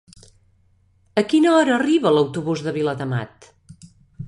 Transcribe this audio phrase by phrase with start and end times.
[1.23, 3.49] A quina hora arriba l'autobús de Viladamat?